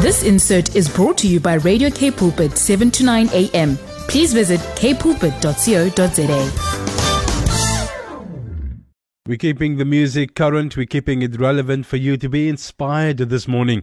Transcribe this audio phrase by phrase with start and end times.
[0.00, 3.76] This insert is brought to you by Radio K Pulpit 7 to 9 a.m.
[4.06, 6.50] Please visit kpulpit.co.za.
[9.26, 13.48] We're keeping the music current, we're keeping it relevant for you to be inspired this
[13.48, 13.82] morning.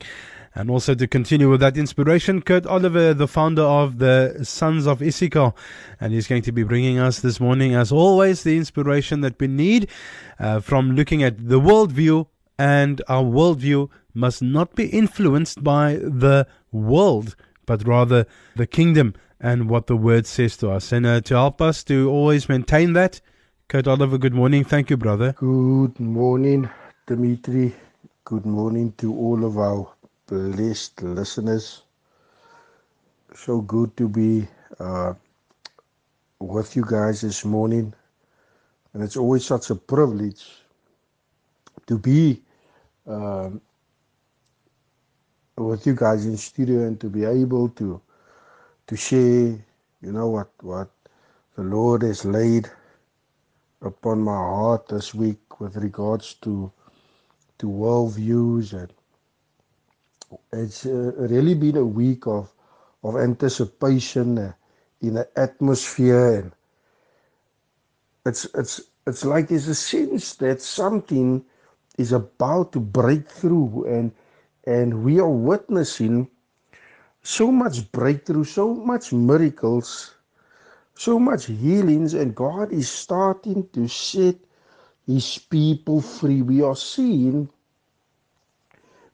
[0.55, 5.01] And also to continue with that inspiration, Kurt Oliver, the founder of the Sons of
[5.01, 5.53] Issachar,
[5.99, 9.47] and he's going to be bringing us this morning, as always, the inspiration that we
[9.47, 9.89] need
[10.39, 12.25] uh, from looking at the worldview.
[12.57, 19.69] And our worldview must not be influenced by the world, but rather the kingdom and
[19.69, 20.91] what the word says to us.
[20.91, 23.19] And uh, to help us to always maintain that,
[23.67, 24.63] Kurt Oliver, good morning.
[24.63, 25.33] Thank you, brother.
[25.33, 26.69] Good morning,
[27.07, 27.75] Dimitri.
[28.23, 29.91] Good morning to all of our
[30.27, 31.83] blessed listeners.
[33.35, 34.47] So good to be
[34.79, 35.13] uh,
[36.39, 37.93] with you guys this morning.
[38.93, 40.45] And it's always such a privilege
[41.87, 42.41] to be
[43.07, 43.61] um,
[45.57, 48.01] with you guys in studio and to be able to
[48.87, 49.65] to share,
[50.01, 50.89] you know, what, what
[51.55, 52.69] the Lord has laid
[53.81, 56.71] upon my heart this week with regards to
[57.59, 58.93] to worldviews and
[60.53, 62.51] it's uh, really been a week of
[63.03, 64.53] of anticipation uh,
[65.01, 66.51] in an atmosphere and
[68.25, 71.45] it's it's it's like there's a sense that something
[71.97, 74.11] is about to break through and
[74.67, 76.29] and we are witnessing
[77.23, 80.15] so much breakthrough so much miracles
[80.95, 84.35] so much healings and God is starting to set
[85.07, 86.41] his people free.
[86.41, 87.49] We are seeing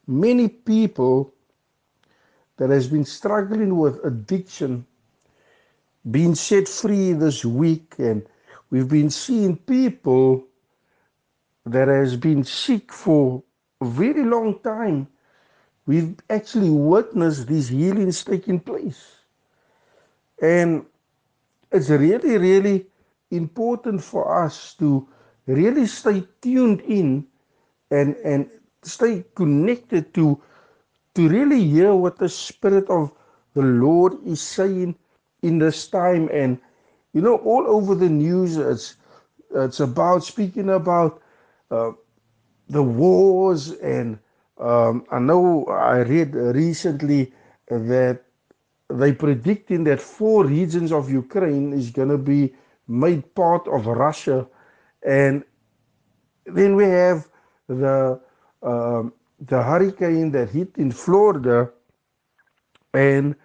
[0.08, 1.34] many people
[2.58, 4.86] that has been struggling with addiction
[6.12, 8.26] being set free this week and
[8.72, 10.48] we've been seeing people
[11.66, 13.44] that has been sick for
[13.82, 15.08] a very long time.
[15.86, 19.18] We've actually witnessed these healings taking place.
[20.42, 20.86] And
[21.72, 22.86] it's really really
[23.32, 25.08] important for us to
[25.48, 27.26] really stay tuned in
[27.90, 28.50] and and
[28.84, 30.42] stay connected to
[31.16, 33.12] to really hear what the spirit of
[33.54, 34.96] the lord is saying
[35.42, 36.30] in this time.
[36.32, 36.60] And
[37.14, 38.98] you know all over the news it's
[39.54, 41.22] it's about speaking about
[41.72, 41.92] uh,
[42.70, 44.20] the wars and
[44.60, 47.34] um, I know I read recently
[47.68, 48.22] that
[48.90, 52.54] they predicting that four regions of Ukraine is going to be
[52.88, 54.48] made part of Russia
[55.06, 55.44] and
[56.46, 57.28] then we have
[57.68, 58.20] the
[58.64, 61.72] um, the hurricane that hit in Florida,
[62.94, 63.36] and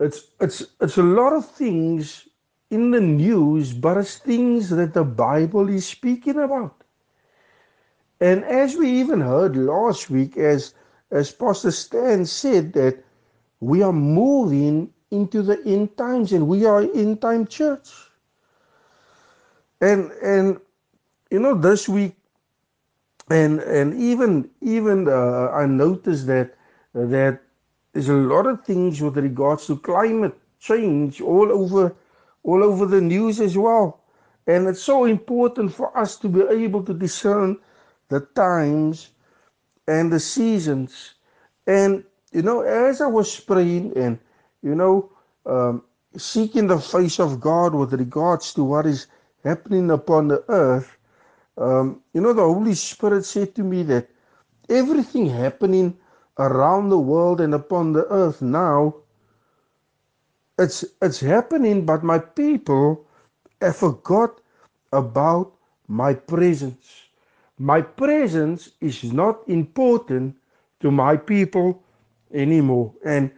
[0.00, 2.28] it's it's it's a lot of things
[2.70, 6.77] in the news, but it's things that the Bible is speaking about.
[8.20, 10.74] And as we even heard last week, as
[11.10, 13.02] as Pastor Stan said, that
[13.60, 17.90] we are moving into the end times, and we are end time church.
[19.80, 20.60] And and
[21.30, 22.16] you know, this week
[23.30, 26.54] and and even even uh, I noticed that
[26.94, 27.40] that
[27.92, 31.94] there's a lot of things with regards to climate change all over
[32.42, 34.00] all over the news as well
[34.46, 37.56] and it's so important for us to be able to discern
[38.08, 39.10] the times
[39.88, 41.14] and the seasons
[41.66, 44.18] and you know as I was praying and
[44.62, 45.12] you know
[45.46, 45.84] um,
[46.16, 49.08] seeking the face of God with regards to what is
[49.44, 50.96] happening upon the earth
[51.58, 54.08] um, you know, the Holy Spirit said to me that
[54.70, 55.98] everything happening
[56.38, 58.96] around the world and upon the earth now,
[60.58, 63.06] it's it's happening, but my people
[63.60, 64.40] have forgot
[64.92, 65.54] about
[65.88, 67.07] my presence.
[67.58, 70.36] My presence is not important
[70.80, 71.82] to my people
[72.32, 72.94] anymore.
[73.04, 73.30] And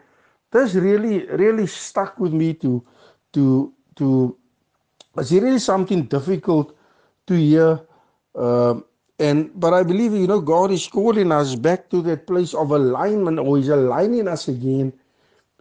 [0.53, 2.85] this really, really stuck with me to
[3.33, 4.37] to to
[5.19, 6.77] it's really something difficult
[7.27, 7.81] to hear
[8.37, 8.85] um,
[9.19, 12.71] and but I believe you know God is calling us back to that place of
[12.71, 14.93] alignment, or He's aligning us again,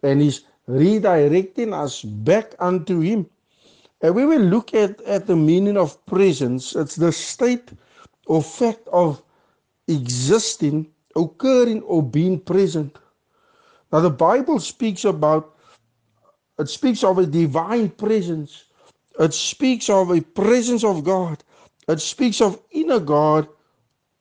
[0.03, 3.25] and He's redirecting us back unto Him.
[4.01, 6.75] And we will look at at the meaning of presence.
[6.75, 7.71] It's the state
[8.29, 9.21] or fact of
[9.87, 12.95] existing, occurring, or being present.
[13.91, 15.55] Now the Bible speaks about
[16.59, 18.65] it speaks of a divine presence.
[19.17, 21.41] It speaks of a presence of God.
[21.87, 23.47] It speaks of inner God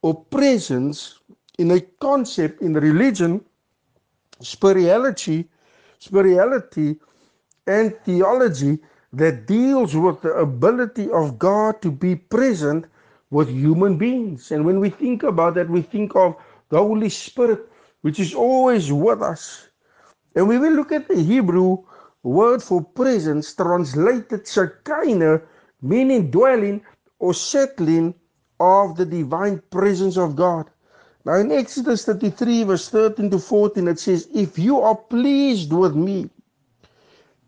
[0.02, 1.18] or presence
[1.58, 3.44] in a concept in religion,
[4.40, 5.48] spirituality,
[5.98, 6.96] spirituality,
[7.66, 8.78] and theology
[9.12, 12.86] that deals with the ability of God to be present
[13.30, 14.50] with human beings.
[14.50, 16.36] And when we think about that, we think of
[16.70, 17.68] the Holy Spirit
[18.02, 19.68] which is always with us.
[20.34, 21.78] And we will look at the Hebrew
[22.22, 25.42] word for presence, translated Shekinah,
[25.82, 26.82] meaning dwelling
[27.18, 28.14] or settling
[28.60, 30.70] of the divine presence of God.
[31.24, 35.94] Now in Exodus 33, verse 13 to 14, it says, If you are pleased with
[35.94, 36.30] me,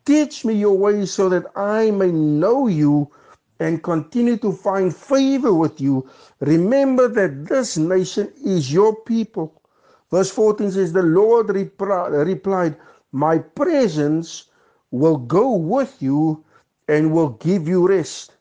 [0.04, 3.10] teach me your ways so that I may know you
[3.60, 6.08] and continue to find favor with you.
[6.40, 9.62] Remember that this nation is your people.
[10.10, 12.76] Verse 14 says, The Lord repri- replied,
[13.12, 14.46] My presence
[14.90, 16.44] will go with you
[16.88, 18.32] and will give you rest.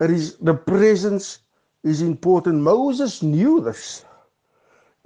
[0.00, 1.40] It is the presence
[1.84, 2.62] is important.
[2.62, 4.04] Moses knew this.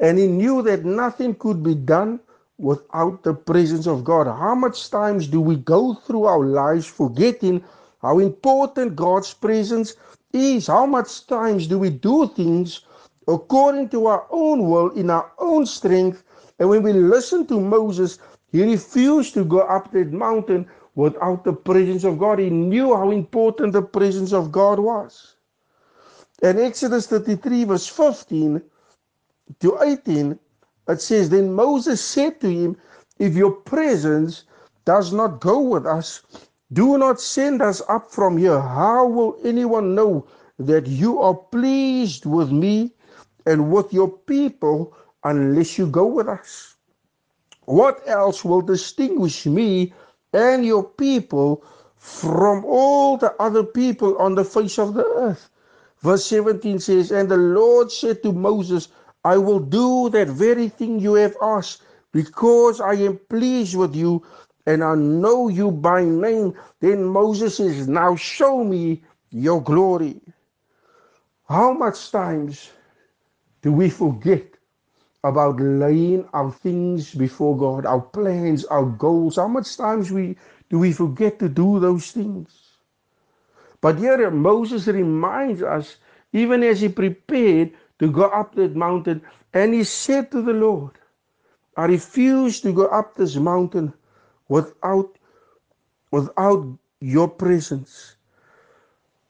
[0.01, 2.21] And he knew that nothing could be done
[2.59, 4.27] without the presence of God.
[4.27, 7.65] How much times do we go through our lives forgetting
[8.03, 9.95] how important God's presence
[10.33, 10.67] is?
[10.67, 12.83] How much times do we do things
[13.27, 16.23] according to our own will, in our own strength?
[16.59, 18.19] And when we listen to Moses,
[18.53, 22.39] he refused to go up that mountain without the presence of God.
[22.39, 25.37] He knew how important the presence of God was.
[26.43, 28.63] In Exodus 33, verse 15
[29.61, 30.39] to 18,
[30.89, 32.77] it says, Then Moses said to him,
[33.19, 34.45] If your presence
[34.85, 36.23] does not go with us,
[36.73, 38.61] do not send us up from here.
[38.61, 40.27] How will anyone know
[40.59, 42.93] that you are pleased with me
[43.47, 46.77] and with your people unless you go with us?
[47.67, 49.93] What else will distinguish me
[50.33, 51.65] and your people
[51.97, 55.51] from all the other people on the face of the earth?
[56.01, 58.89] Verse 17 says, And the Lord said to Moses,
[59.25, 64.23] I will do that very thing you have asked, because I am pleased with you
[64.67, 66.55] and I know you by name.
[66.81, 70.21] Then Moses says, Now show me your glory.
[71.49, 72.71] How much times
[73.63, 74.47] do we forget
[75.23, 79.37] about laying our things before God, our plans, our goals?
[79.37, 80.37] How much times we
[80.69, 82.51] do we forget to do those things?
[83.81, 85.97] But here Moses reminds us,
[86.33, 89.23] even as he prepared to go up that mountain,
[89.55, 90.99] and he said to the Lord,
[91.77, 93.93] I refuse to go up this mountain
[94.49, 95.19] without
[96.11, 96.67] without
[97.01, 98.17] your presence.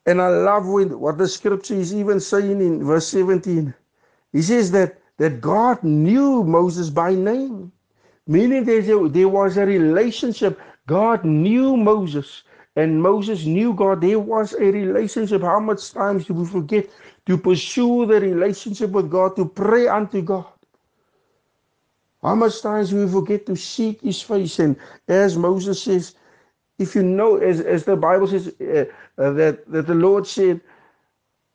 [0.07, 3.75] And I love when, what the scripture is even saying in verse 17.
[4.33, 7.73] He says that, that God knew Moses by name,
[8.27, 10.61] meaning there's a, there was a relationship.
[10.87, 12.45] God knew Moses,
[12.77, 14.01] and Moses knew God.
[14.01, 15.43] There was a relationship.
[15.43, 16.89] How much times do we forget
[17.27, 20.47] to pursue the relationship with God, to pray unto God?
[22.27, 24.59] How much times we forget to seek his face?
[24.59, 24.77] And
[25.09, 26.17] as Moses says,
[26.79, 28.87] if you know, as, as the Bible says, uh,
[29.23, 30.61] uh, that, that the Lord said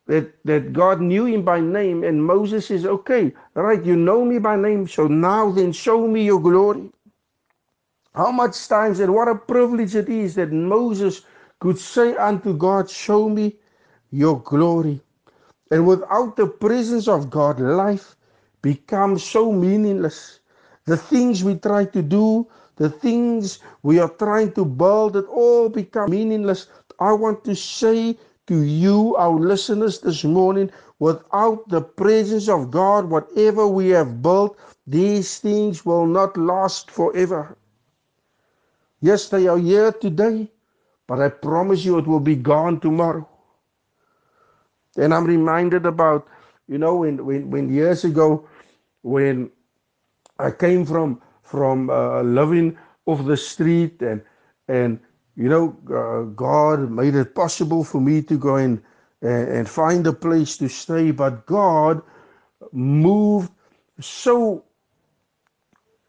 [0.06, 4.38] that, that God knew him by name, and Moses says, okay, right, you know me
[4.38, 6.90] by name, so now then show me your glory.
[8.14, 11.22] How much times and what a privilege it is that Moses
[11.60, 13.56] could say unto God, Show me
[14.10, 15.02] your glory.
[15.70, 18.16] And without the presence of God, life
[18.62, 20.40] becomes so meaningless.
[20.86, 22.46] The things we try to do,
[22.76, 26.66] the things we are trying to build, it all become meaningless.
[26.98, 33.08] I want to say to you, our listeners, this morning, without the presence of God,
[33.08, 37.56] whatever we have built, these things will not last forever.
[39.00, 40.50] Yes, they are here today,
[41.06, 43.28] but I promise you it will be gone tomorrow.
[44.96, 46.26] And I'm reminded about,
[46.68, 48.48] you know, when, when, when years ago,
[49.02, 49.50] when
[50.42, 54.22] I came from from uh, living off the street and
[54.68, 55.00] and
[55.36, 58.82] you know uh, God made it possible for me to go and,
[59.22, 62.02] and find a place to stay but God
[62.72, 63.52] moved
[64.00, 64.64] so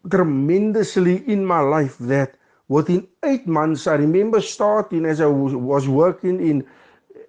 [0.09, 2.35] tremendously in my life that
[2.69, 6.65] within 8 months I remember starting as I was working in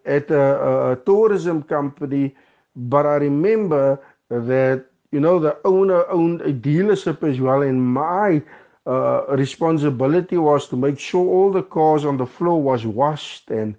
[0.07, 2.35] at a, a tourism company
[2.77, 8.43] but I remember that you know, the owner owned a dealership as well, and my
[8.85, 13.77] uh, responsibility was to make sure all the cars on the floor was washed and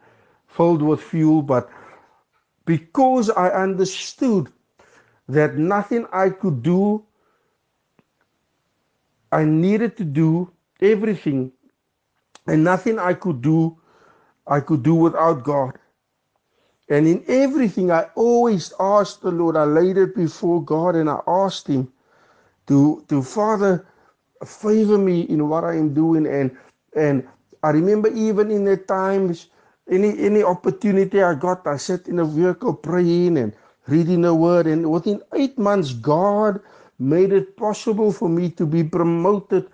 [0.48, 1.42] filled with fuel.
[1.42, 1.70] But
[2.66, 4.48] because I understood
[5.28, 7.04] that nothing I could do,
[9.34, 11.52] I needed to do everything,
[12.48, 13.78] and nothing I could do,
[14.48, 15.78] I could do without God.
[16.90, 21.20] And in everything, I always asked the Lord, I laid it before God and I
[21.28, 21.92] asked Him
[22.68, 23.88] to, to Father,
[24.46, 26.28] favor me in what I am doing.
[26.28, 26.56] And,
[26.96, 27.28] and
[27.64, 29.48] I remember even in the times,
[29.90, 33.54] any, any opportunity I got, I sat in a vehicle praying and
[33.88, 34.68] reading the word.
[34.68, 36.60] And within eight months, God
[37.00, 39.68] made it possible for me to be promoted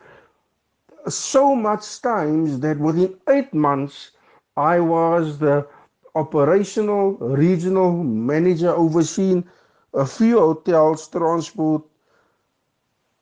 [1.07, 4.11] so much times that within eight months
[4.57, 5.67] I was the
[6.15, 9.43] operational regional manager overseeing
[9.93, 11.83] a few hotels, transport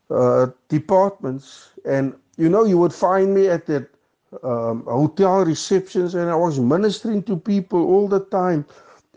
[0.10, 3.88] uh, departments, and you know you would find me at the
[4.44, 8.66] um, hotel receptions, and I was ministering to people all the time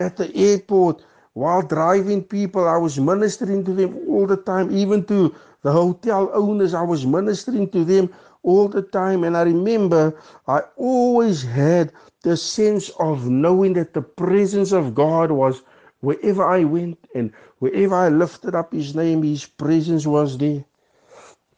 [0.01, 2.69] at the airport while driving people.
[2.69, 6.75] I was ministering to them all the time, even to the hotel owners.
[6.75, 9.25] I was ministering to them all the time.
[9.25, 10.15] And I remember
[10.49, 11.93] I always had
[12.23, 15.63] the sense of knowing that the presence of God was
[16.01, 20.65] wherever I went and wherever I lifted up His name, His presence was there.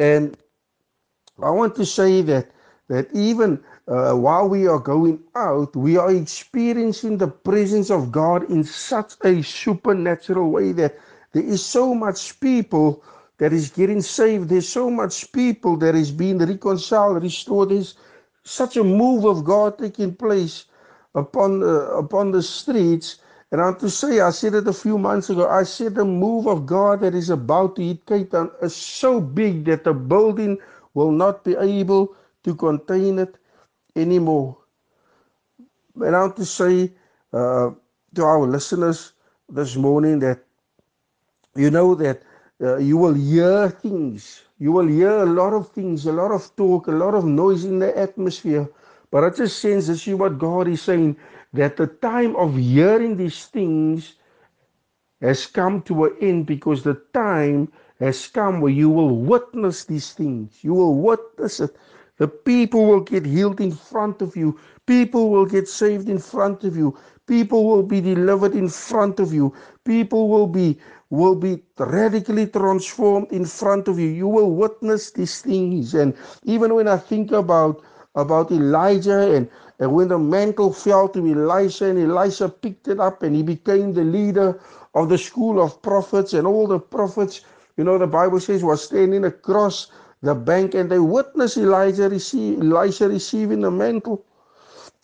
[0.01, 0.37] And
[1.43, 2.51] I want to say that
[2.89, 8.49] that even uh, while we are going out, we are experiencing the presence of God
[8.51, 10.99] in such a supernatural way that
[11.33, 13.03] there is so much people
[13.39, 14.49] that is getting saved.
[14.49, 17.71] There's so much people that is being reconciled, restored.
[17.71, 17.97] There's
[18.45, 20.67] such a move of God taking place
[21.15, 23.19] upon the, upon the streets.
[23.51, 25.49] And I want to say, I said it a few months ago.
[25.49, 29.21] I said the move of God that is about to hit Cape Town is so
[29.21, 30.59] big that the building
[30.95, 33.37] will not be able to contain it
[33.97, 34.59] anymore.
[35.97, 36.93] And I want to say
[37.33, 37.71] uh,
[38.15, 39.13] to our listeners
[39.49, 40.45] this morning that
[41.55, 42.23] you know that
[42.63, 44.43] uh, you will hear things.
[44.59, 47.65] You will hear a lot of things, a lot of talk, a lot of noise
[47.65, 48.69] in the atmosphere.
[49.11, 51.17] But I just sense this is what God is saying
[51.53, 54.15] that the time of hearing these things
[55.21, 60.13] has come to an end because the time has come where you will witness these
[60.13, 60.63] things.
[60.63, 61.77] You will witness it.
[62.19, 64.59] The people will get healed in front of you.
[64.87, 66.99] People will get saved in front of you.
[67.27, 69.55] People will be delivered in front of you.
[69.85, 70.79] People will be
[71.11, 74.09] will be radically transformed in front of you.
[74.09, 75.95] You will witness these things.
[75.95, 76.15] And
[76.45, 77.83] even when I think about
[78.15, 79.49] about Elijah and,
[79.81, 83.93] and when the mantle fell to Elisha and Elisha picked it up and he became
[83.93, 84.61] the leader
[84.95, 87.43] of the school of prophets and all the prophets,
[87.77, 89.89] you know, the Bible says was standing across
[90.23, 94.25] the bank and they witnessed Elijah receive, Elisha receiving the mantle.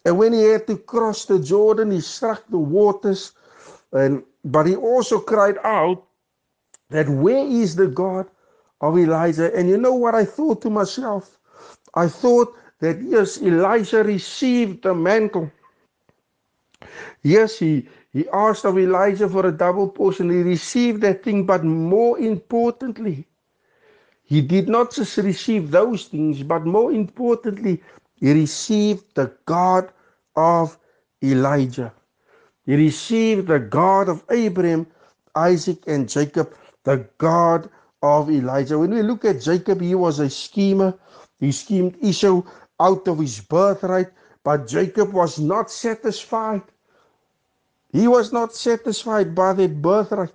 [0.04, 3.32] And when he had to cross the Jordan, he struck the waters.
[3.92, 6.04] And but he also cried out
[6.88, 8.26] that where is the God
[8.80, 9.54] of Elijah?
[9.54, 11.38] And you know what I thought to myself?
[11.94, 15.50] I thought that yes, Elijah received the mantle.
[17.22, 20.30] Yes, he, he asked of Elijah for a double portion.
[20.30, 23.26] He received that thing, but more importantly,
[24.24, 27.82] he did not just receive those things, but more importantly,
[28.20, 29.92] he received the God
[30.36, 30.78] of
[31.22, 31.92] Elijah.
[32.66, 34.86] He received the God of Abraham,
[35.34, 37.70] Isaac, and Jacob, the God
[38.02, 38.78] of Elijah.
[38.78, 40.94] When we look at Jacob, he was a schemer.
[41.40, 42.42] He schemed Esau
[42.78, 44.10] out of his birthright,
[44.44, 46.62] but Jacob was not satisfied.
[47.92, 50.34] He was not satisfied by that birthright.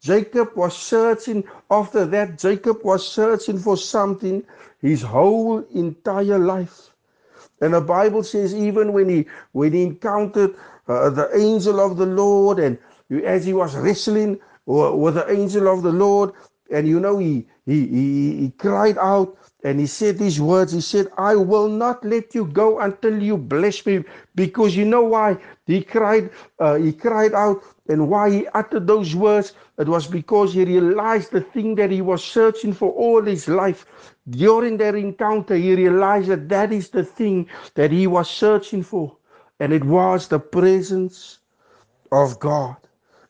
[0.00, 2.38] Jacob was searching after that.
[2.38, 4.44] Jacob was searching for something
[4.80, 6.91] his whole entire life.
[7.62, 10.56] And the Bible says even when he when he encountered
[10.88, 12.78] uh, the angel of the Lord and
[13.24, 16.32] as he was wrestling with the angel of the Lord
[16.72, 20.72] and you know he he he, he cried out and he said these words.
[20.72, 24.04] He said I will not let you go until you bless me.
[24.34, 25.38] Because you know why?
[25.66, 27.62] He cried uh, he cried out.
[27.88, 29.52] And why he uttered those words?
[29.78, 33.86] It was because he realized the thing that he was searching for all his life.
[34.30, 39.16] During that encounter he realized that that is the thing that he was searching for.
[39.60, 41.40] And it was the presence
[42.12, 42.76] of God.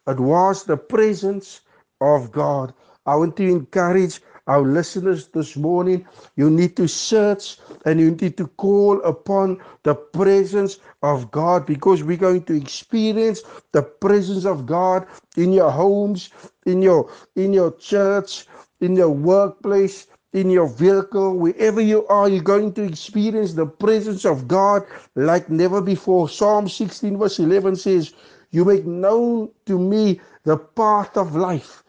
[0.07, 1.63] It was the presence
[2.01, 2.75] of God
[3.07, 6.05] i want to encourage our listeners this morning,
[6.37, 12.03] you need to search and you need to call upon the presence of God because
[12.03, 13.43] we're going to experience
[13.73, 15.07] the presence of God
[15.37, 16.31] in your homes,
[16.67, 18.47] in your in your church,
[18.81, 24.25] in your workplace, in your vehicle, wherever you are, you're going to experience the presence
[24.25, 24.83] of God
[25.15, 26.29] like never before.
[26.29, 28.15] Psalm 16, verse 11 says,
[28.51, 31.82] You make known to me the path of life.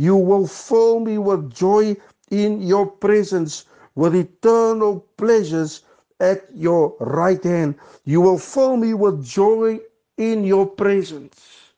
[0.00, 1.94] You will fill me with joy
[2.30, 5.82] in your presence, with eternal pleasures
[6.20, 7.74] at your right hand.
[8.06, 9.78] You will fill me with joy
[10.16, 11.74] in your presence.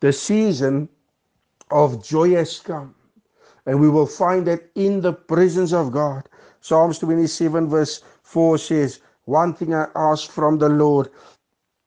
[0.00, 0.88] The season
[1.70, 2.92] of joy has come,
[3.66, 6.28] and we will find that in the presence of God.
[6.62, 11.08] Psalms 27, verse 4 says, One thing I ask from the Lord,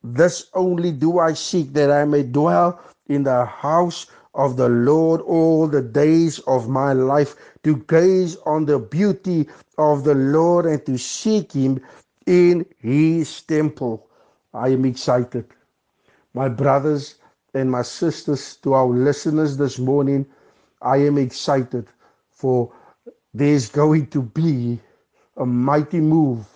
[0.02, 5.22] this only do I seek, that I may dwell in the house of the Lord
[5.22, 9.48] all the days of my life, to gaze on the beauty
[9.78, 11.82] of the Lord and to seek Him
[12.26, 14.08] in His temple.
[14.54, 15.46] I am excited.
[16.34, 17.16] My brothers
[17.54, 20.26] and my sisters, to our listeners this morning,
[20.82, 21.88] I am excited
[22.32, 22.72] for
[23.34, 24.80] there's going to be
[25.38, 26.48] a mighty move,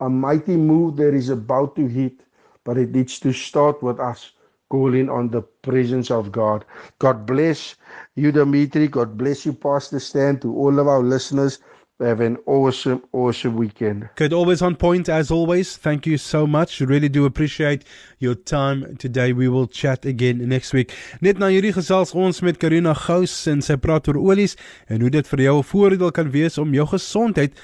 [0.00, 2.20] a mighty move that is about to hit,
[2.64, 4.32] but it needs to start with us
[4.74, 6.64] calling on the presence of God.
[6.98, 7.76] God bless
[8.16, 8.88] you, Dimitri.
[8.88, 11.60] God bless you, Pastor Stan, to all of our listeners.
[12.00, 14.08] Have an awesome, awesome weekend.
[14.16, 15.76] Kurt, always on point as always.
[15.76, 16.80] Thank you so much.
[16.80, 17.84] Really do appreciate
[18.18, 19.32] your time today.
[19.32, 20.90] We will chat again next week.
[21.22, 24.58] Net na hierdie gesels ons met Karina Gous en sy praat oor olies
[24.90, 27.54] en hoe dit vir jou 'n voordeel kan wees om jou gesondheid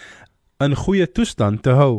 [0.63, 1.99] in goeie toestand te hou.